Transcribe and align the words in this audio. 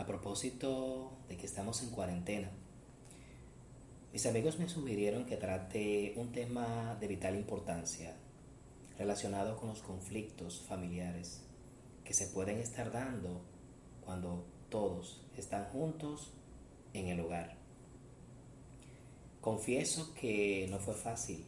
A 0.00 0.06
propósito 0.06 1.12
de 1.28 1.36
que 1.36 1.44
estamos 1.44 1.82
en 1.82 1.90
cuarentena, 1.90 2.50
mis 4.14 4.24
amigos 4.24 4.58
me 4.58 4.66
sugirieron 4.66 5.26
que 5.26 5.36
trate 5.36 6.14
un 6.16 6.32
tema 6.32 6.96
de 6.98 7.06
vital 7.06 7.36
importancia 7.36 8.16
relacionado 8.96 9.58
con 9.58 9.68
los 9.68 9.82
conflictos 9.82 10.62
familiares 10.66 11.42
que 12.02 12.14
se 12.14 12.28
pueden 12.28 12.60
estar 12.60 12.90
dando 12.90 13.42
cuando 14.02 14.46
todos 14.70 15.20
están 15.36 15.66
juntos 15.66 16.32
en 16.94 17.08
el 17.08 17.20
hogar. 17.20 17.58
Confieso 19.42 20.14
que 20.14 20.66
no 20.70 20.78
fue 20.78 20.94
fácil, 20.94 21.44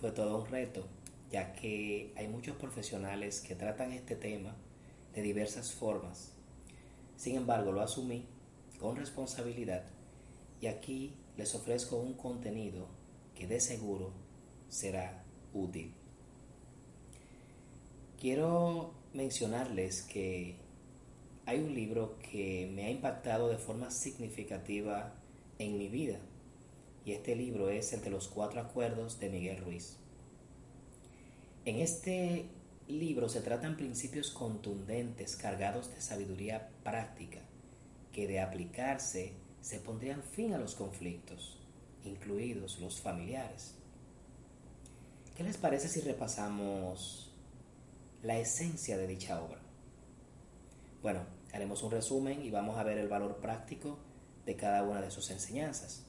fue 0.00 0.12
todo 0.12 0.44
un 0.44 0.46
reto, 0.46 0.86
ya 1.28 1.54
que 1.54 2.14
hay 2.16 2.28
muchos 2.28 2.54
profesionales 2.54 3.40
que 3.40 3.56
tratan 3.56 3.90
este 3.90 4.14
tema 4.14 4.54
de 5.12 5.22
diversas 5.22 5.72
formas. 5.72 6.36
Sin 7.16 7.36
embargo, 7.36 7.72
lo 7.72 7.80
asumí 7.80 8.26
con 8.78 8.96
responsabilidad 8.96 9.84
y 10.60 10.66
aquí 10.66 11.14
les 11.36 11.54
ofrezco 11.54 11.96
un 11.96 12.14
contenido 12.14 12.86
que 13.34 13.46
de 13.46 13.60
seguro 13.60 14.12
será 14.68 15.24
útil. 15.52 15.92
Quiero 18.20 18.92
mencionarles 19.14 20.02
que 20.02 20.56
hay 21.46 21.58
un 21.58 21.74
libro 21.74 22.16
que 22.30 22.70
me 22.72 22.86
ha 22.86 22.90
impactado 22.90 23.48
de 23.48 23.58
forma 23.58 23.90
significativa 23.90 25.14
en 25.58 25.78
mi 25.78 25.88
vida 25.88 26.18
y 27.04 27.12
este 27.12 27.34
libro 27.34 27.68
es 27.68 27.92
el 27.92 28.02
de 28.02 28.10
los 28.10 28.28
cuatro 28.28 28.60
acuerdos 28.60 29.18
de 29.18 29.28
Miguel 29.28 29.58
Ruiz. 29.58 29.96
En 31.64 31.76
este 31.76 32.46
libro 32.88 33.28
se 33.28 33.40
tratan 33.40 33.76
principios 33.76 34.30
contundentes 34.30 35.36
cargados 35.36 35.92
de 35.94 36.00
sabiduría 36.00 36.68
práctica 36.82 37.40
que 38.12 38.26
de 38.26 38.40
aplicarse 38.40 39.34
se 39.60 39.78
pondrían 39.78 40.22
fin 40.22 40.52
a 40.54 40.58
los 40.58 40.74
conflictos, 40.74 41.58
incluidos 42.04 42.80
los 42.80 43.00
familiares. 43.00 43.76
¿Qué 45.36 45.42
les 45.42 45.56
parece 45.56 45.88
si 45.88 46.00
repasamos 46.00 47.32
la 48.22 48.38
esencia 48.38 48.98
de 48.98 49.06
dicha 49.06 49.40
obra? 49.40 49.60
Bueno, 51.00 51.20
haremos 51.52 51.82
un 51.82 51.90
resumen 51.90 52.42
y 52.42 52.50
vamos 52.50 52.76
a 52.76 52.82
ver 52.82 52.98
el 52.98 53.08
valor 53.08 53.36
práctico 53.36 53.98
de 54.44 54.56
cada 54.56 54.82
una 54.82 55.00
de 55.00 55.10
sus 55.10 55.30
enseñanzas. 55.30 56.04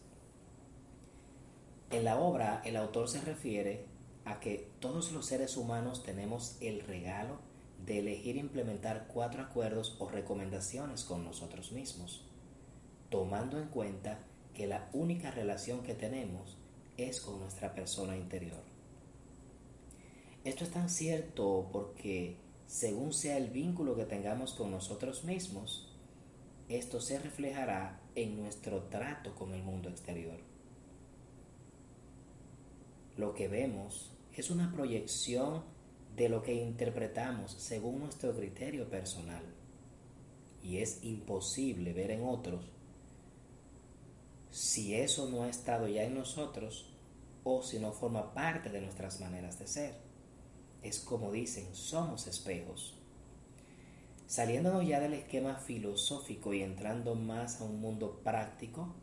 En 1.89 2.03
la 2.03 2.17
obra 2.17 2.61
el 2.65 2.75
autor 2.75 3.07
se 3.07 3.21
refiere 3.21 3.85
a 4.25 4.39
que 4.39 4.71
todos 4.79 5.11
los 5.11 5.25
seres 5.25 5.57
humanos 5.57 6.03
tenemos 6.03 6.57
el 6.59 6.81
regalo 6.81 7.39
de 7.85 7.99
elegir 7.99 8.37
implementar 8.37 9.07
cuatro 9.07 9.41
acuerdos 9.41 9.95
o 9.99 10.09
recomendaciones 10.09 11.03
con 11.03 11.23
nosotros 11.23 11.71
mismos, 11.71 12.25
tomando 13.09 13.59
en 13.59 13.67
cuenta 13.67 14.19
que 14.53 14.67
la 14.67 14.89
única 14.93 15.31
relación 15.31 15.83
que 15.83 15.93
tenemos 15.93 16.57
es 16.97 17.19
con 17.19 17.39
nuestra 17.39 17.73
persona 17.73 18.15
interior. 18.15 18.61
Esto 20.43 20.63
es 20.63 20.71
tan 20.71 20.89
cierto 20.89 21.69
porque 21.71 22.37
según 22.67 23.13
sea 23.13 23.37
el 23.37 23.49
vínculo 23.49 23.95
que 23.95 24.05
tengamos 24.05 24.53
con 24.53 24.71
nosotros 24.71 25.23
mismos, 25.23 25.89
esto 26.69 27.01
se 27.01 27.19
reflejará 27.19 28.01
en 28.15 28.37
nuestro 28.37 28.83
trato 28.83 29.35
con 29.35 29.53
el 29.53 29.63
mundo 29.63 29.89
exterior. 29.89 30.37
Lo 33.17 33.33
que 33.33 33.47
vemos 33.47 34.11
es 34.35 34.49
una 34.49 34.71
proyección 34.71 35.63
de 36.15 36.29
lo 36.29 36.43
que 36.43 36.53
interpretamos 36.53 37.51
según 37.53 37.99
nuestro 37.99 38.35
criterio 38.35 38.89
personal 38.89 39.43
y 40.63 40.77
es 40.77 41.03
imposible 41.03 41.93
ver 41.93 42.11
en 42.11 42.23
otros 42.23 42.65
si 44.49 44.93
eso 44.93 45.29
no 45.29 45.43
ha 45.43 45.49
estado 45.49 45.87
ya 45.87 46.03
en 46.03 46.13
nosotros 46.13 46.85
o 47.43 47.63
si 47.63 47.79
no 47.79 47.91
forma 47.91 48.33
parte 48.33 48.69
de 48.69 48.81
nuestras 48.81 49.19
maneras 49.19 49.57
de 49.57 49.67
ser. 49.67 49.95
Es 50.83 50.99
como 50.99 51.31
dicen, 51.31 51.73
somos 51.73 52.27
espejos. 52.27 52.93
Saliéndonos 54.27 54.87
ya 54.87 54.99
del 54.99 55.13
esquema 55.13 55.55
filosófico 55.55 56.53
y 56.53 56.61
entrando 56.61 57.15
más 57.15 57.59
a 57.59 57.63
un 57.63 57.81
mundo 57.81 58.21
práctico, 58.23 58.93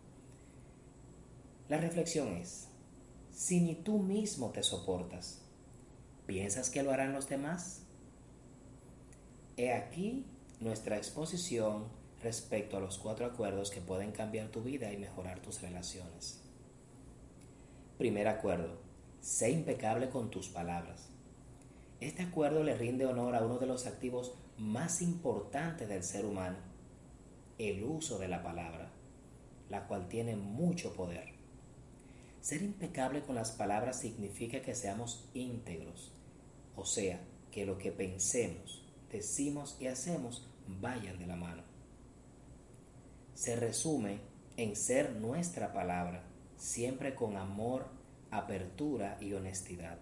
la 1.68 1.78
reflexión 1.78 2.28
es, 2.28 2.68
si 3.32 3.60
ni 3.60 3.74
tú 3.74 3.98
mismo 3.98 4.50
te 4.50 4.62
soportas, 4.62 5.42
¿piensas 6.30 6.70
que 6.70 6.84
lo 6.84 6.92
harán 6.92 7.12
los 7.12 7.28
demás? 7.28 7.82
He 9.56 9.72
aquí 9.72 10.24
nuestra 10.60 10.96
exposición 10.96 11.88
respecto 12.22 12.76
a 12.76 12.80
los 12.80 12.98
cuatro 12.98 13.26
acuerdos 13.26 13.72
que 13.72 13.80
pueden 13.80 14.12
cambiar 14.12 14.46
tu 14.46 14.62
vida 14.62 14.92
y 14.92 14.96
mejorar 14.96 15.40
tus 15.40 15.60
relaciones. 15.60 16.40
Primer 17.98 18.28
acuerdo, 18.28 18.78
sé 19.20 19.50
impecable 19.50 20.08
con 20.08 20.30
tus 20.30 20.46
palabras. 20.46 21.08
Este 22.00 22.22
acuerdo 22.22 22.62
le 22.62 22.76
rinde 22.76 23.06
honor 23.06 23.34
a 23.34 23.44
uno 23.44 23.58
de 23.58 23.66
los 23.66 23.88
activos 23.88 24.32
más 24.56 25.02
importantes 25.02 25.88
del 25.88 26.04
ser 26.04 26.24
humano, 26.24 26.58
el 27.58 27.82
uso 27.82 28.20
de 28.20 28.28
la 28.28 28.44
palabra, 28.44 28.92
la 29.68 29.88
cual 29.88 30.06
tiene 30.06 30.36
mucho 30.36 30.94
poder. 30.94 31.39
Ser 32.40 32.62
impecable 32.62 33.20
con 33.22 33.34
las 33.34 33.52
palabras 33.52 34.00
significa 34.00 34.62
que 34.62 34.74
seamos 34.74 35.28
íntegros, 35.34 36.12
o 36.74 36.86
sea, 36.86 37.20
que 37.50 37.66
lo 37.66 37.76
que 37.76 37.92
pensemos, 37.92 38.82
decimos 39.10 39.76
y 39.78 39.88
hacemos 39.88 40.48
vayan 40.66 41.18
de 41.18 41.26
la 41.26 41.36
mano. 41.36 41.62
Se 43.34 43.56
resume 43.56 44.20
en 44.56 44.76
ser 44.76 45.16
nuestra 45.16 45.72
palabra, 45.72 46.22
siempre 46.56 47.14
con 47.14 47.36
amor, 47.36 47.88
apertura 48.30 49.18
y 49.20 49.32
honestidad. 49.34 49.98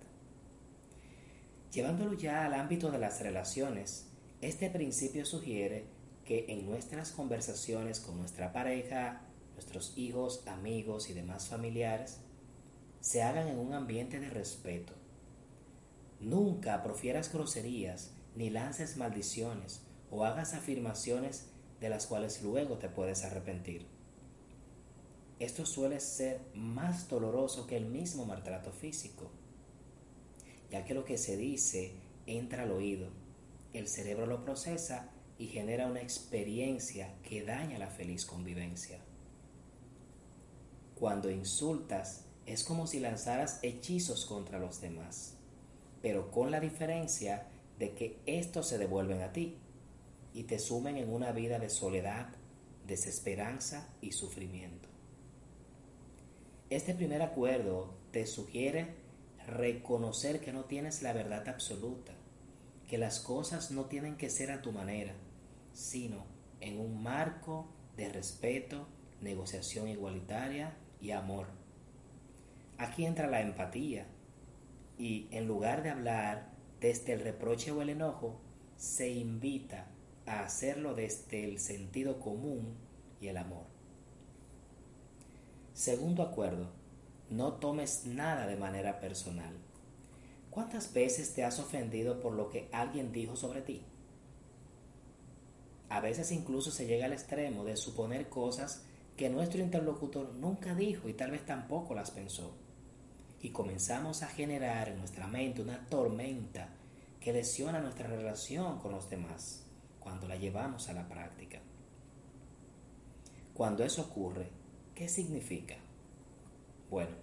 Llevándolo 1.72 2.14
ya 2.14 2.44
al 2.44 2.54
ámbito 2.54 2.90
de 2.90 2.98
las 2.98 3.20
relaciones, 3.20 4.06
este 4.40 4.70
principio 4.70 5.24
sugiere 5.24 5.86
que 6.24 6.46
en 6.48 6.66
nuestras 6.66 7.10
conversaciones 7.10 8.00
con 8.00 8.16
nuestra 8.18 8.52
pareja, 8.52 9.22
nuestros 9.54 9.92
hijos, 9.96 10.46
amigos 10.46 11.10
y 11.10 11.14
demás 11.14 11.48
familiares, 11.48 12.20
se 13.00 13.22
hagan 13.22 13.48
en 13.48 13.58
un 13.58 13.74
ambiente 13.74 14.20
de 14.20 14.30
respeto. 14.30 14.92
Nunca 16.20 16.82
profieras 16.82 17.32
groserías 17.32 18.12
ni 18.34 18.50
lances 18.50 18.96
maldiciones 18.96 19.82
o 20.10 20.24
hagas 20.24 20.54
afirmaciones 20.54 21.46
de 21.80 21.88
las 21.88 22.06
cuales 22.06 22.42
luego 22.42 22.78
te 22.78 22.88
puedes 22.88 23.24
arrepentir. 23.24 23.86
Esto 25.38 25.64
suele 25.64 26.00
ser 26.00 26.40
más 26.54 27.08
doloroso 27.08 27.66
que 27.66 27.76
el 27.76 27.86
mismo 27.86 28.26
maltrato 28.26 28.72
físico 28.72 29.30
ya 30.70 30.84
que 30.84 30.94
lo 30.94 31.04
que 31.04 31.18
se 31.18 31.36
dice 31.36 31.92
entra 32.26 32.64
al 32.64 32.72
oído, 32.72 33.08
el 33.72 33.88
cerebro 33.88 34.26
lo 34.26 34.44
procesa 34.44 35.10
y 35.38 35.46
genera 35.46 35.86
una 35.86 36.02
experiencia 36.02 37.14
que 37.22 37.42
daña 37.42 37.78
la 37.78 37.88
feliz 37.88 38.26
convivencia. 38.26 38.98
Cuando 40.98 41.30
insultas 41.30 42.24
es 42.48 42.64
como 42.64 42.86
si 42.86 42.98
lanzaras 42.98 43.58
hechizos 43.62 44.24
contra 44.24 44.58
los 44.58 44.80
demás, 44.80 45.34
pero 46.00 46.30
con 46.30 46.50
la 46.50 46.60
diferencia 46.60 47.46
de 47.78 47.92
que 47.92 48.18
estos 48.24 48.66
se 48.66 48.78
devuelven 48.78 49.20
a 49.20 49.32
ti 49.32 49.58
y 50.32 50.44
te 50.44 50.58
sumen 50.58 50.96
en 50.96 51.12
una 51.12 51.30
vida 51.32 51.58
de 51.58 51.68
soledad, 51.68 52.28
desesperanza 52.86 53.88
y 54.00 54.12
sufrimiento. 54.12 54.88
Este 56.70 56.94
primer 56.94 57.20
acuerdo 57.20 57.94
te 58.12 58.26
sugiere 58.26 58.94
reconocer 59.46 60.40
que 60.40 60.52
no 60.52 60.64
tienes 60.64 61.02
la 61.02 61.12
verdad 61.12 61.48
absoluta, 61.48 62.12
que 62.88 62.96
las 62.96 63.20
cosas 63.20 63.70
no 63.70 63.86
tienen 63.86 64.16
que 64.16 64.30
ser 64.30 64.50
a 64.50 64.62
tu 64.62 64.72
manera, 64.72 65.12
sino 65.74 66.24
en 66.60 66.80
un 66.80 67.02
marco 67.02 67.68
de 67.96 68.08
respeto, 68.08 68.88
negociación 69.20 69.88
igualitaria 69.88 70.76
y 71.00 71.10
amor. 71.10 71.57
Aquí 72.78 73.04
entra 73.04 73.26
la 73.26 73.40
empatía 73.40 74.06
y 74.96 75.28
en 75.30 75.46
lugar 75.46 75.82
de 75.82 75.90
hablar 75.90 76.50
desde 76.80 77.12
el 77.12 77.20
reproche 77.20 77.72
o 77.72 77.82
el 77.82 77.90
enojo, 77.90 78.40
se 78.76 79.10
invita 79.10 79.86
a 80.26 80.44
hacerlo 80.44 80.94
desde 80.94 81.44
el 81.44 81.58
sentido 81.58 82.20
común 82.20 82.76
y 83.20 83.26
el 83.26 83.36
amor. 83.36 83.64
Segundo 85.74 86.22
acuerdo, 86.22 86.70
no 87.30 87.54
tomes 87.54 88.06
nada 88.06 88.46
de 88.46 88.56
manera 88.56 89.00
personal. 89.00 89.56
¿Cuántas 90.50 90.92
veces 90.92 91.34
te 91.34 91.44
has 91.44 91.58
ofendido 91.58 92.20
por 92.20 92.32
lo 92.32 92.48
que 92.48 92.68
alguien 92.72 93.12
dijo 93.12 93.36
sobre 93.36 93.62
ti? 93.62 93.82
A 95.88 96.00
veces 96.00 96.32
incluso 96.32 96.70
se 96.70 96.86
llega 96.86 97.06
al 97.06 97.12
extremo 97.12 97.64
de 97.64 97.76
suponer 97.76 98.28
cosas 98.28 98.84
que 99.16 99.30
nuestro 99.30 99.60
interlocutor 99.60 100.34
nunca 100.34 100.74
dijo 100.74 101.08
y 101.08 101.14
tal 101.14 101.32
vez 101.32 101.44
tampoco 101.44 101.94
las 101.94 102.10
pensó. 102.10 102.54
Y 103.40 103.50
comenzamos 103.50 104.22
a 104.22 104.28
generar 104.28 104.88
en 104.88 104.98
nuestra 104.98 105.26
mente 105.26 105.62
una 105.62 105.86
tormenta 105.86 106.70
que 107.20 107.32
lesiona 107.32 107.80
nuestra 107.80 108.08
relación 108.08 108.78
con 108.78 108.92
los 108.92 109.08
demás 109.08 109.64
cuando 110.00 110.26
la 110.26 110.36
llevamos 110.36 110.88
a 110.88 110.92
la 110.92 111.08
práctica. 111.08 111.60
Cuando 113.54 113.84
eso 113.84 114.02
ocurre, 114.02 114.50
¿qué 114.94 115.08
significa? 115.08 115.76
Bueno, 116.90 117.16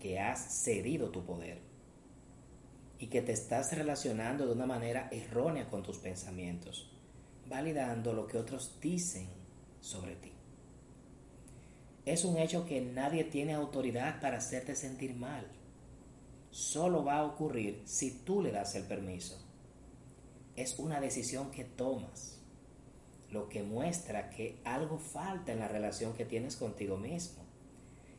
que 0.00 0.18
has 0.18 0.62
cedido 0.64 1.10
tu 1.10 1.24
poder 1.24 1.60
y 2.98 3.08
que 3.08 3.20
te 3.20 3.32
estás 3.32 3.76
relacionando 3.76 4.46
de 4.46 4.52
una 4.52 4.66
manera 4.66 5.08
errónea 5.10 5.68
con 5.68 5.82
tus 5.82 5.98
pensamientos, 5.98 6.90
validando 7.48 8.12
lo 8.12 8.26
que 8.26 8.38
otros 8.38 8.78
dicen 8.80 9.28
sobre 9.80 10.16
ti. 10.16 10.32
Es 12.04 12.24
un 12.24 12.36
hecho 12.36 12.66
que 12.66 12.80
nadie 12.80 13.22
tiene 13.22 13.54
autoridad 13.54 14.20
para 14.20 14.38
hacerte 14.38 14.74
sentir 14.74 15.14
mal. 15.14 15.46
Solo 16.50 17.04
va 17.04 17.18
a 17.18 17.24
ocurrir 17.24 17.80
si 17.84 18.10
tú 18.10 18.42
le 18.42 18.50
das 18.50 18.74
el 18.74 18.82
permiso. 18.84 19.40
Es 20.56 20.80
una 20.80 21.00
decisión 21.00 21.52
que 21.52 21.64
tomas, 21.64 22.40
lo 23.30 23.48
que 23.48 23.62
muestra 23.62 24.30
que 24.30 24.60
algo 24.64 24.98
falta 24.98 25.52
en 25.52 25.60
la 25.60 25.68
relación 25.68 26.12
que 26.14 26.24
tienes 26.24 26.56
contigo 26.56 26.96
mismo. 26.96 27.44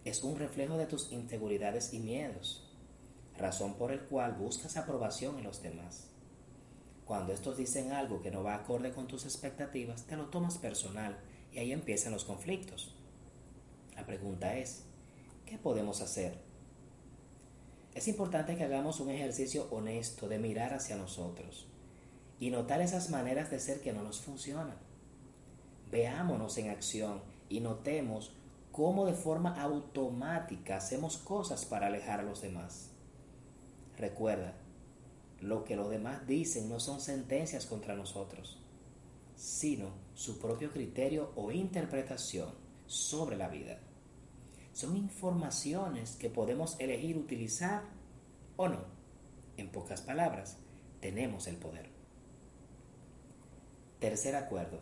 Es 0.06 0.24
un 0.24 0.40
reflejo 0.40 0.78
de 0.78 0.86
tus 0.86 1.12
inseguridades 1.12 1.94
y 1.94 2.00
miedos, 2.00 2.74
razón 3.38 3.76
por 3.76 3.92
el 3.92 4.00
cual 4.02 4.34
buscas 4.34 4.78
aprobación 4.78 5.38
en 5.38 5.44
los 5.44 5.62
demás. 5.62 6.10
Cuando 7.06 7.34
estos 7.34 7.58
dicen 7.58 7.92
algo 7.92 8.22
que 8.22 8.32
no 8.32 8.44
va 8.44 8.56
acorde 8.56 8.94
con 8.94 9.08
tus 9.08 9.26
expectativas, 9.26 10.06
te 10.06 10.16
lo 10.16 10.28
tomas 10.28 10.58
personal 10.58 11.20
y 11.52 11.60
ahí 11.60 11.74
empiezan 11.74 12.14
los 12.14 12.24
conflictos. 12.24 12.96
La 14.04 14.08
pregunta 14.08 14.58
es, 14.58 14.84
¿qué 15.46 15.58
podemos 15.58 16.02
hacer? 16.02 16.38
Es 17.96 18.10
importante 18.10 18.58
que 18.58 18.66
hagamos 18.66 19.00
un 19.00 19.10
ejercicio 19.10 19.70
honesto 19.72 20.28
de 20.28 20.40
mirar 20.40 20.74
hacia 20.74 20.98
nosotros 20.98 21.68
y 22.38 22.50
notar 22.50 22.82
esas 22.82 23.10
maneras 23.10 23.50
de 23.50 23.62
ser 23.62 23.80
que 23.80 23.94
no 23.94 24.04
nos 24.04 24.20
funcionan. 24.20 24.76
Veámonos 25.90 26.58
en 26.58 26.70
acción 26.70 27.22
y 27.48 27.62
notemos 27.62 28.34
cómo 28.74 29.06
de 29.06 29.14
forma 29.14 29.62
automática 29.62 30.76
hacemos 30.76 31.16
cosas 31.16 31.64
para 31.64 31.88
alejar 31.88 32.20
a 32.20 32.24
los 32.24 32.42
demás. 32.42 32.90
Recuerda, 33.98 34.54
lo 35.40 35.64
que 35.64 35.78
los 35.78 35.90
demás 35.90 36.28
dicen 36.28 36.68
no 36.68 36.82
son 36.82 37.00
sentencias 37.00 37.66
contra 37.66 37.96
nosotros, 37.96 38.60
sino 39.38 39.92
su 40.14 40.40
propio 40.40 40.72
criterio 40.72 41.32
o 41.38 41.54
interpretación 41.54 42.50
sobre 42.86 43.38
la 43.38 43.48
vida. 43.48 43.80
Son 44.74 44.98
informaciones 44.98 46.16
que 46.16 46.30
podemos 46.30 46.80
elegir 46.80 47.18
utilizar 47.18 47.84
o 48.58 48.68
no. 48.68 48.86
En 49.58 49.70
pocas 49.70 50.02
palabras, 50.02 50.58
tenemos 51.00 51.48
el 51.48 51.58
poder. 51.58 51.90
Tercer 54.00 54.36
acuerdo, 54.36 54.80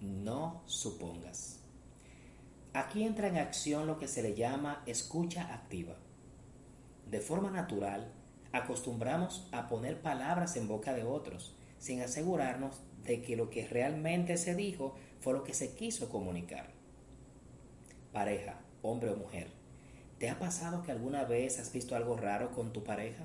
no 0.00 0.62
supongas. 0.66 1.60
Aquí 2.74 3.04
entra 3.04 3.28
en 3.28 3.38
acción 3.38 3.86
lo 3.86 3.98
que 3.98 4.08
se 4.08 4.22
le 4.22 4.34
llama 4.34 4.82
escucha 4.86 5.54
activa. 5.54 5.96
De 7.10 7.20
forma 7.20 7.50
natural, 7.50 8.12
acostumbramos 8.52 9.48
a 9.52 9.68
poner 9.68 10.02
palabras 10.02 10.56
en 10.56 10.68
boca 10.68 10.92
de 10.92 11.04
otros, 11.04 11.54
sin 11.78 12.02
asegurarnos 12.02 12.82
de 13.04 13.22
que 13.22 13.36
lo 13.36 13.48
que 13.48 13.66
realmente 13.66 14.36
se 14.36 14.54
dijo 14.54 14.94
fue 15.20 15.32
lo 15.32 15.44
que 15.44 15.54
se 15.54 15.74
quiso 15.74 16.10
comunicar 16.10 16.78
pareja, 18.12 18.58
hombre 18.82 19.10
o 19.10 19.16
mujer, 19.16 19.48
¿te 20.18 20.30
ha 20.30 20.38
pasado 20.38 20.82
que 20.82 20.92
alguna 20.92 21.24
vez 21.24 21.58
has 21.58 21.72
visto 21.72 21.96
algo 21.96 22.16
raro 22.16 22.52
con 22.52 22.72
tu 22.72 22.84
pareja? 22.84 23.24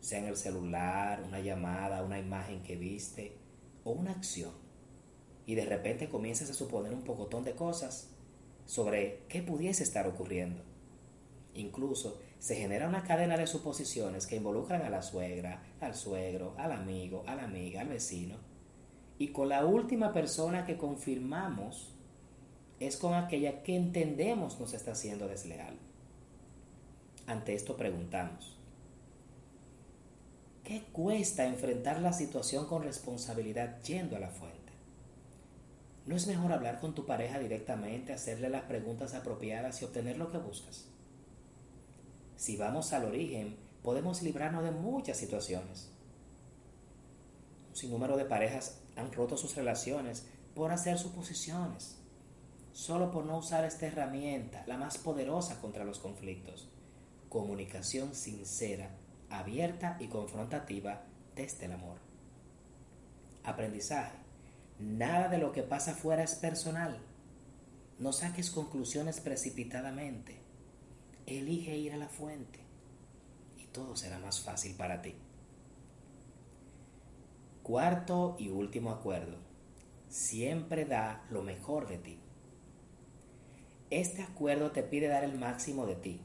Sea 0.00 0.18
en 0.18 0.26
el 0.26 0.36
celular, 0.36 1.22
una 1.26 1.40
llamada, 1.40 2.02
una 2.02 2.18
imagen 2.18 2.62
que 2.62 2.76
viste 2.76 3.36
o 3.84 3.92
una 3.92 4.12
acción. 4.12 4.52
Y 5.46 5.54
de 5.54 5.64
repente 5.64 6.08
comienzas 6.08 6.50
a 6.50 6.54
suponer 6.54 6.92
un 6.92 7.02
pocotón 7.02 7.44
de 7.44 7.54
cosas 7.54 8.10
sobre 8.66 9.22
qué 9.28 9.42
pudiese 9.42 9.82
estar 9.82 10.06
ocurriendo. 10.06 10.62
Incluso 11.54 12.20
se 12.38 12.56
genera 12.56 12.88
una 12.88 13.04
cadena 13.04 13.36
de 13.36 13.46
suposiciones 13.46 14.26
que 14.26 14.36
involucran 14.36 14.82
a 14.82 14.90
la 14.90 15.02
suegra, 15.02 15.62
al 15.80 15.94
suegro, 15.94 16.54
al 16.58 16.72
amigo, 16.72 17.24
a 17.26 17.34
la 17.34 17.44
amiga, 17.44 17.80
al 17.80 17.88
vecino. 17.88 18.36
Y 19.18 19.28
con 19.28 19.48
la 19.48 19.64
última 19.64 20.12
persona 20.12 20.66
que 20.66 20.76
confirmamos 20.76 21.93
es 22.80 22.96
con 22.96 23.14
aquella 23.14 23.62
que 23.62 23.76
entendemos 23.76 24.58
nos 24.58 24.74
está 24.74 24.94
siendo 24.94 25.28
desleal. 25.28 25.76
Ante 27.26 27.54
esto 27.54 27.76
preguntamos, 27.76 28.56
¿qué 30.64 30.82
cuesta 30.92 31.46
enfrentar 31.46 32.00
la 32.00 32.12
situación 32.12 32.66
con 32.66 32.82
responsabilidad 32.82 33.80
yendo 33.82 34.16
a 34.16 34.20
la 34.20 34.28
fuente? 34.28 34.72
¿No 36.06 36.16
es 36.16 36.26
mejor 36.26 36.52
hablar 36.52 36.80
con 36.80 36.94
tu 36.94 37.06
pareja 37.06 37.38
directamente, 37.38 38.12
hacerle 38.12 38.50
las 38.50 38.64
preguntas 38.64 39.14
apropiadas 39.14 39.80
y 39.80 39.86
obtener 39.86 40.18
lo 40.18 40.30
que 40.30 40.38
buscas? 40.38 40.86
Si 42.36 42.56
vamos 42.56 42.92
al 42.92 43.04
origen, 43.04 43.56
podemos 43.82 44.20
librarnos 44.22 44.64
de 44.64 44.72
muchas 44.72 45.16
situaciones. 45.16 45.88
Un 47.70 47.76
sinnúmero 47.76 48.18
de 48.18 48.26
parejas 48.26 48.80
han 48.96 49.12
roto 49.12 49.38
sus 49.38 49.54
relaciones 49.54 50.26
por 50.54 50.72
hacer 50.72 50.98
suposiciones 50.98 52.03
solo 52.74 53.12
por 53.12 53.24
no 53.24 53.38
usar 53.38 53.64
esta 53.64 53.86
herramienta, 53.86 54.64
la 54.66 54.76
más 54.76 54.98
poderosa 54.98 55.60
contra 55.60 55.84
los 55.84 56.00
conflictos. 56.00 56.68
Comunicación 57.28 58.14
sincera, 58.14 58.90
abierta 59.30 59.96
y 60.00 60.08
confrontativa 60.08 61.04
desde 61.36 61.66
el 61.66 61.72
amor. 61.72 61.98
Aprendizaje. 63.44 64.16
Nada 64.80 65.28
de 65.28 65.38
lo 65.38 65.52
que 65.52 65.62
pasa 65.62 65.92
afuera 65.92 66.24
es 66.24 66.34
personal. 66.34 66.98
No 68.00 68.12
saques 68.12 68.50
conclusiones 68.50 69.20
precipitadamente. 69.20 70.40
Elige 71.26 71.76
ir 71.76 71.92
a 71.92 71.96
la 71.96 72.08
fuente 72.08 72.58
y 73.56 73.66
todo 73.66 73.94
será 73.94 74.18
más 74.18 74.40
fácil 74.40 74.74
para 74.74 75.00
ti. 75.00 75.14
Cuarto 77.62 78.34
y 78.36 78.48
último 78.48 78.90
acuerdo. 78.90 79.36
Siempre 80.08 80.84
da 80.86 81.24
lo 81.30 81.42
mejor 81.42 81.86
de 81.86 81.98
ti. 81.98 82.23
Este 83.94 84.22
acuerdo 84.22 84.72
te 84.72 84.82
pide 84.82 85.06
dar 85.06 85.22
el 85.22 85.38
máximo 85.38 85.86
de 85.86 85.94
ti. 85.94 86.20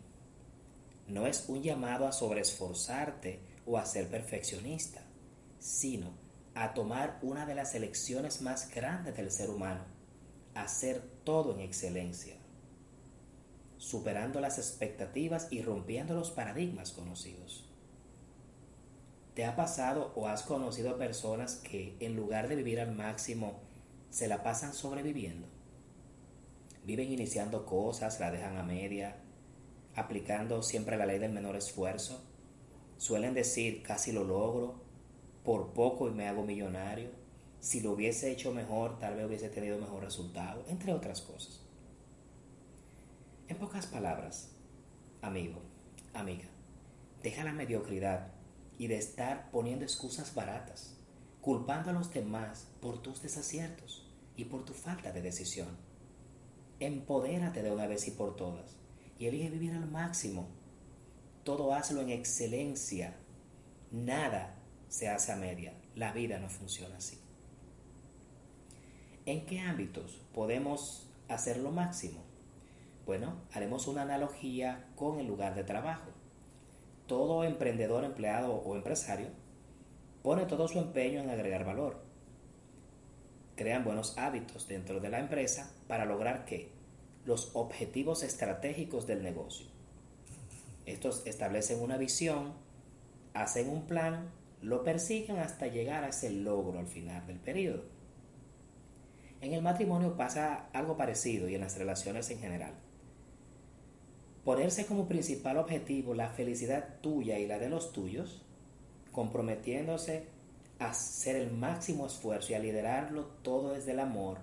No 1.07 1.27
es 1.27 1.47
un 1.49 1.61
llamado 1.61 2.07
a 2.07 2.11
sobreesforzarte 2.11 3.41
o 3.67 3.77
a 3.77 3.85
ser 3.85 4.09
perfeccionista, 4.09 5.03
sino 5.59 6.15
a 6.55 6.73
tomar 6.73 7.19
una 7.21 7.45
de 7.45 7.53
las 7.53 7.75
elecciones 7.75 8.41
más 8.41 8.73
grandes 8.73 9.15
del 9.15 9.29
ser 9.29 9.51
humano, 9.51 9.83
hacer 10.55 10.99
todo 11.23 11.53
en 11.53 11.59
excelencia, 11.59 12.37
superando 13.77 14.39
las 14.41 14.57
expectativas 14.57 15.47
y 15.51 15.61
rompiendo 15.61 16.15
los 16.15 16.31
paradigmas 16.31 16.89
conocidos. 16.91 17.69
¿Te 19.35 19.45
ha 19.45 19.55
pasado 19.55 20.11
o 20.15 20.27
has 20.27 20.41
conocido 20.41 20.97
personas 20.97 21.57
que 21.57 21.95
en 21.99 22.15
lugar 22.15 22.47
de 22.47 22.55
vivir 22.55 22.79
al 22.79 22.95
máximo 22.95 23.59
se 24.09 24.27
la 24.27 24.41
pasan 24.41 24.73
sobreviviendo? 24.73 25.58
Viven 26.89 27.11
iniciando 27.11 27.67
cosas, 27.67 28.19
la 28.19 28.31
dejan 28.31 28.57
a 28.57 28.63
media, 28.63 29.15
aplicando 29.95 30.63
siempre 30.63 30.97
la 30.97 31.05
ley 31.05 31.19
del 31.19 31.31
menor 31.31 31.55
esfuerzo. 31.55 32.23
Suelen 32.97 33.35
decir, 33.35 33.83
casi 33.83 34.11
lo 34.11 34.23
logro, 34.23 34.81
por 35.43 35.73
poco 35.73 36.07
y 36.07 36.11
me 36.13 36.27
hago 36.27 36.43
millonario. 36.43 37.11
Si 37.59 37.81
lo 37.81 37.91
hubiese 37.91 38.31
hecho 38.31 38.51
mejor, 38.51 38.97
tal 38.97 39.17
vez 39.17 39.27
hubiese 39.27 39.49
tenido 39.49 39.77
mejor 39.77 40.03
resultado, 40.03 40.63
entre 40.67 40.91
otras 40.91 41.21
cosas. 41.21 41.61
En 43.47 43.57
pocas 43.57 43.85
palabras, 43.85 44.49
amigo, 45.21 45.61
amiga, 46.15 46.47
deja 47.21 47.43
la 47.43 47.53
mediocridad 47.53 48.31
y 48.79 48.87
de 48.87 48.97
estar 48.97 49.51
poniendo 49.51 49.85
excusas 49.85 50.33
baratas, 50.33 50.97
culpando 51.39 51.91
a 51.91 51.93
los 51.93 52.11
demás 52.11 52.67
por 52.81 52.99
tus 52.99 53.21
desaciertos 53.21 54.07
y 54.35 54.45
por 54.45 54.65
tu 54.65 54.73
falta 54.73 55.11
de 55.11 55.21
decisión 55.21 55.89
Empodérate 56.79 57.61
de 57.61 57.71
una 57.71 57.87
vez 57.87 58.07
y 58.07 58.11
por 58.11 58.35
todas 58.35 58.77
y 59.19 59.27
elige 59.27 59.49
vivir 59.49 59.73
al 59.73 59.89
máximo. 59.89 60.47
Todo 61.43 61.73
hazlo 61.73 62.01
en 62.01 62.09
excelencia. 62.09 63.17
Nada 63.91 64.55
se 64.87 65.09
hace 65.09 65.33
a 65.33 65.35
media. 65.35 65.73
La 65.95 66.13
vida 66.13 66.39
no 66.39 66.49
funciona 66.49 66.97
así. 66.97 67.19
¿En 69.25 69.45
qué 69.45 69.59
ámbitos 69.59 70.21
podemos 70.33 71.09
hacer 71.27 71.57
lo 71.57 71.71
máximo? 71.71 72.23
Bueno, 73.05 73.41
haremos 73.51 73.87
una 73.87 74.03
analogía 74.03 74.87
con 74.95 75.19
el 75.19 75.27
lugar 75.27 75.55
de 75.55 75.63
trabajo. 75.65 76.11
Todo 77.07 77.43
emprendedor, 77.43 78.05
empleado 78.05 78.53
o 78.53 78.75
empresario 78.75 79.27
pone 80.21 80.45
todo 80.45 80.67
su 80.67 80.79
empeño 80.79 81.19
en 81.19 81.29
agregar 81.29 81.65
valor. 81.65 82.01
Crean 83.59 83.83
buenos 83.83 84.17
hábitos 84.17 84.69
dentro 84.69 85.01
de 85.01 85.09
la 85.09 85.19
empresa 85.19 85.69
para 85.89 86.05
lograr 86.05 86.45
que 86.45 86.69
los 87.25 87.51
objetivos 87.55 88.23
estratégicos 88.23 89.05
del 89.05 89.21
negocio. 89.21 89.65
Estos 90.85 91.27
establecen 91.27 91.81
una 91.81 91.97
visión, 91.97 92.53
hacen 93.33 93.67
un 93.67 93.85
plan, 93.85 94.29
lo 94.61 94.85
persiguen 94.85 95.39
hasta 95.39 95.67
llegar 95.67 96.05
a 96.05 96.07
ese 96.07 96.29
logro 96.29 96.79
al 96.79 96.87
final 96.87 97.27
del 97.27 97.35
periodo. 97.35 97.83
En 99.41 99.51
el 99.51 99.61
matrimonio 99.61 100.15
pasa 100.15 100.69
algo 100.71 100.95
parecido 100.95 101.49
y 101.49 101.55
en 101.55 101.59
las 101.59 101.77
relaciones 101.77 102.29
en 102.29 102.39
general. 102.39 102.75
Ponerse 104.45 104.85
como 104.85 105.09
principal 105.09 105.57
objetivo 105.57 106.13
la 106.13 106.29
felicidad 106.29 107.01
tuya 107.01 107.37
y 107.39 107.45
la 107.45 107.59
de 107.59 107.67
los 107.67 107.91
tuyos, 107.91 108.41
comprometiéndose 109.11 110.38
hacer 110.79 111.35
el 111.35 111.51
máximo 111.51 112.05
esfuerzo 112.05 112.51
y 112.51 112.55
a 112.55 112.59
liderarlo 112.59 113.25
todo 113.43 113.73
desde 113.73 113.91
el 113.91 113.99
amor, 113.99 114.39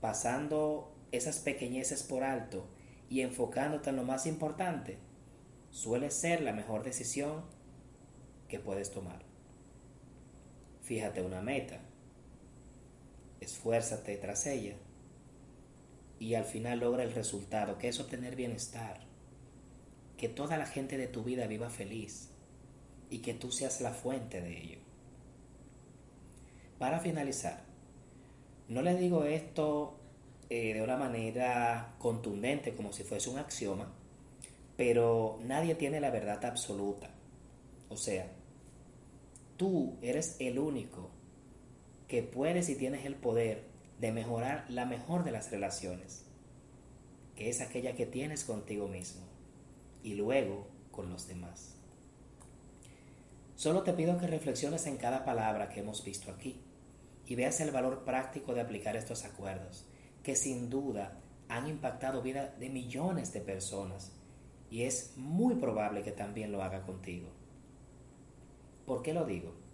pasando 0.00 0.92
esas 1.12 1.38
pequeñeces 1.38 2.02
por 2.02 2.24
alto 2.24 2.66
y 3.08 3.20
enfocándote 3.20 3.90
en 3.90 3.96
lo 3.96 4.02
más 4.02 4.26
importante, 4.26 4.98
suele 5.70 6.10
ser 6.10 6.42
la 6.42 6.52
mejor 6.52 6.82
decisión 6.82 7.44
que 8.48 8.58
puedes 8.58 8.90
tomar. 8.90 9.22
Fíjate 10.82 11.22
una 11.22 11.42
meta, 11.42 11.80
esfuérzate 13.40 14.16
tras 14.16 14.46
ella 14.46 14.76
y 16.18 16.34
al 16.34 16.44
final 16.44 16.80
logra 16.80 17.04
el 17.04 17.12
resultado, 17.12 17.78
que 17.78 17.88
es 17.88 18.00
obtener 18.00 18.34
bienestar, 18.34 19.00
que 20.16 20.28
toda 20.28 20.56
la 20.56 20.66
gente 20.66 20.96
de 20.98 21.06
tu 21.06 21.22
vida 21.22 21.46
viva 21.46 21.70
feliz 21.70 22.30
y 23.10 23.18
que 23.18 23.34
tú 23.34 23.52
seas 23.52 23.80
la 23.80 23.92
fuente 23.92 24.40
de 24.40 24.60
ello. 24.60 24.87
Para 26.78 27.00
finalizar, 27.00 27.64
no 28.68 28.82
le 28.82 28.94
digo 28.94 29.24
esto 29.24 29.98
eh, 30.48 30.74
de 30.74 30.82
una 30.82 30.96
manera 30.96 31.96
contundente 31.98 32.76
como 32.76 32.92
si 32.92 33.02
fuese 33.02 33.30
un 33.30 33.38
axioma, 33.38 33.92
pero 34.76 35.40
nadie 35.42 35.74
tiene 35.74 36.00
la 36.00 36.10
verdad 36.10 36.44
absoluta. 36.44 37.10
O 37.88 37.96
sea, 37.96 38.30
tú 39.56 39.96
eres 40.02 40.36
el 40.38 40.60
único 40.60 41.10
que 42.06 42.22
puedes 42.22 42.68
y 42.68 42.76
tienes 42.76 43.04
el 43.04 43.16
poder 43.16 43.64
de 43.98 44.12
mejorar 44.12 44.64
la 44.68 44.86
mejor 44.86 45.24
de 45.24 45.32
las 45.32 45.50
relaciones, 45.50 46.26
que 47.34 47.48
es 47.48 47.60
aquella 47.60 47.96
que 47.96 48.06
tienes 48.06 48.44
contigo 48.44 48.86
mismo 48.86 49.22
y 50.04 50.14
luego 50.14 50.68
con 50.92 51.10
los 51.10 51.26
demás. 51.26 51.74
Solo 53.56 53.82
te 53.82 53.94
pido 53.94 54.16
que 54.18 54.28
reflexiones 54.28 54.86
en 54.86 54.96
cada 54.96 55.24
palabra 55.24 55.68
que 55.68 55.80
hemos 55.80 56.04
visto 56.04 56.30
aquí 56.30 56.60
y 57.28 57.36
veas 57.36 57.60
el 57.60 57.70
valor 57.70 58.04
práctico 58.04 58.54
de 58.54 58.62
aplicar 58.62 58.96
estos 58.96 59.24
acuerdos, 59.24 59.86
que 60.24 60.34
sin 60.34 60.68
duda 60.70 61.20
han 61.48 61.68
impactado 61.68 62.22
vida 62.22 62.56
de 62.58 62.68
millones 62.68 63.32
de 63.32 63.40
personas 63.40 64.10
y 64.70 64.82
es 64.82 65.12
muy 65.16 65.54
probable 65.54 66.02
que 66.02 66.10
también 66.10 66.50
lo 66.50 66.62
haga 66.64 66.82
contigo. 66.82 67.28
¿Por 68.84 69.02
qué 69.02 69.14
lo 69.14 69.24
digo? 69.24 69.68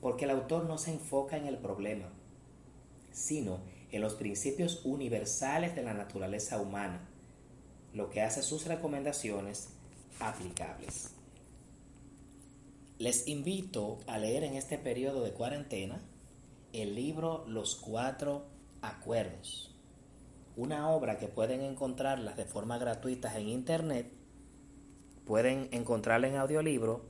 porque 0.00 0.24
el 0.24 0.30
autor 0.30 0.66
no 0.66 0.78
se 0.78 0.92
enfoca 0.92 1.36
en 1.36 1.46
el 1.46 1.58
problema, 1.58 2.08
sino 3.12 3.60
en 3.90 4.02
los 4.02 4.14
principios 4.14 4.82
universales 4.84 5.74
de 5.74 5.82
la 5.82 5.94
naturaleza 5.94 6.60
humana, 6.60 7.08
lo 7.92 8.10
que 8.10 8.22
hace 8.22 8.42
sus 8.42 8.66
recomendaciones 8.66 9.70
aplicables. 10.20 11.12
Les 12.98 13.26
invito 13.26 13.98
a 14.06 14.18
leer 14.18 14.44
en 14.44 14.54
este 14.54 14.78
periodo 14.78 15.22
de 15.22 15.32
cuarentena 15.32 16.00
el 16.82 16.94
libro 16.94 17.46
Los 17.48 17.74
Cuatro 17.74 18.44
Acuerdos, 18.82 19.74
una 20.56 20.90
obra 20.90 21.16
que 21.16 21.26
pueden 21.26 21.62
encontrarla 21.62 22.34
de 22.34 22.44
forma 22.44 22.76
gratuita 22.76 23.34
en 23.38 23.48
internet, 23.48 24.12
pueden 25.24 25.70
encontrarla 25.72 26.28
en 26.28 26.36
audiolibro 26.36 27.02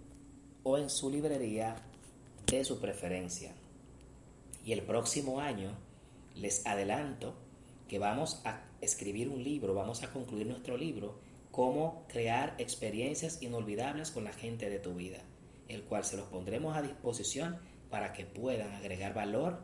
o 0.63 0.79
en 0.79 0.89
su 0.89 1.11
librería 1.11 1.75
de 2.47 2.65
su 2.65 2.79
preferencia. 2.79 3.55
Y 4.65 4.71
el 4.71 4.83
próximo 4.83 5.41
año 5.41 5.73
les 6.37 6.65
adelanto 6.65 7.35
que 7.89 7.99
vamos 7.99 8.43
a 8.45 8.61
escribir 8.81 9.29
un 9.29 9.43
libro, 9.43 9.75
vamos 9.75 10.05
a 10.05 10.13
concluir 10.13 10.47
nuestro 10.47 10.77
libro, 10.77 11.19
cómo 11.51 12.05
crear 12.07 12.55
experiencias 12.59 13.43
inolvidables 13.43 14.13
con 14.13 14.23
la 14.23 14.33
gente 14.33 14.71
de 14.71 14.79
tu 14.79 14.95
vida, 14.95 15.19
el 15.67 15.83
cual 15.83 16.05
se 16.05 16.17
los 16.17 16.27
pondremos 16.29 16.77
a 16.77 16.83
disposición 16.83 17.59
para 17.97 18.13
que 18.13 18.27
puedan 18.27 18.75
agregar 18.75 19.15
valor 19.15 19.59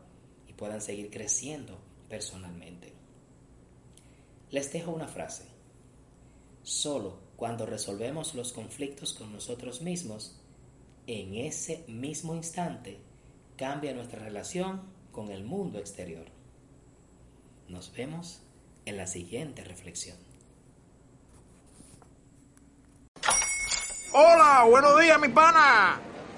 y 0.48 0.54
puedan 0.54 0.80
seguir 0.80 1.10
creciendo 1.10 1.78
personalmente. 2.08 2.94
Les 4.48 4.72
dejo 4.72 4.90
una 4.90 5.06
frase. 5.06 5.44
Solo 6.62 7.18
cuando 7.36 7.66
resolvemos 7.66 8.34
los 8.34 8.54
conflictos 8.54 9.12
con 9.12 9.34
nosotros 9.34 9.82
mismos 9.82 10.40
en 11.06 11.34
ese 11.34 11.84
mismo 11.88 12.34
instante 12.34 13.02
cambia 13.58 13.92
nuestra 13.92 14.24
relación 14.24 14.80
con 15.10 15.30
el 15.30 15.44
mundo 15.44 15.78
exterior. 15.78 16.24
Nos 17.68 17.92
vemos 17.92 18.40
en 18.86 18.96
la 18.96 19.06
siguiente 19.06 19.62
reflexión. 19.62 20.16
Hola, 24.14 24.64
buenos 24.70 24.98
días, 24.98 25.20
mi 25.20 25.28
pana. 25.28 26.11